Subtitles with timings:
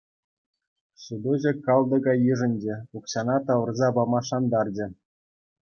[1.01, 4.87] Сутуҫӑ кӑлтӑка йышӑнчӗ, укҫана тавӑрса пама шантарчӗ.